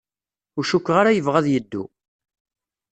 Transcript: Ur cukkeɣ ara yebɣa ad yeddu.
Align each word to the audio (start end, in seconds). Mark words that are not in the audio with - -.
Ur 0.57 0.63
cukkeɣ 0.69 0.95
ara 0.99 1.15
yebɣa 1.15 1.37
ad 1.39 1.47
yeddu. 1.49 1.83